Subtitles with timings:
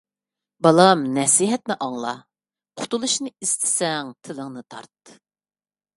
[0.65, 2.15] بالام نەسىھەتنى ئاڭلا،
[2.81, 5.17] قۇتۇلۇشنى ئىستىسەڭ، تىلىڭنى تارت.